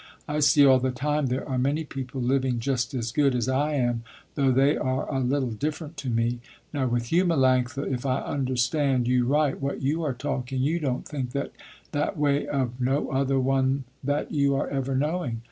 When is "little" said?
5.19-5.51